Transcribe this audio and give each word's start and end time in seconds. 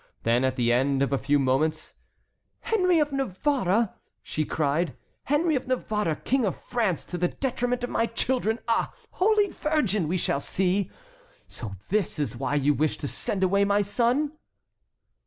Then 0.23 0.43
at 0.43 0.55
the 0.55 0.73
end 0.73 1.03
of 1.03 1.13
a 1.13 1.17
few 1.19 1.37
moments: 1.37 1.93
"Henry 2.61 2.97
of 2.97 3.11
Navarre!" 3.11 3.93
she 4.23 4.45
cried, 4.45 4.97
"Henry 5.25 5.55
of 5.55 5.67
Navarre 5.67 6.15
King 6.15 6.43
of 6.43 6.55
France 6.55 7.05
to 7.05 7.19
the 7.19 7.27
detriment 7.27 7.83
of 7.83 7.91
my 7.91 8.07
children! 8.07 8.57
Ah! 8.67 8.91
Holy 9.11 9.49
Virgin! 9.51 10.07
we 10.07 10.17
shall 10.17 10.39
see! 10.39 10.89
So 11.47 11.75
this 11.89 12.17
is 12.17 12.35
why 12.35 12.55
you 12.55 12.73
wish 12.73 12.97
to 12.97 13.07
send 13.07 13.43
away 13.43 13.63
my 13.63 13.83
son?" 13.83 14.31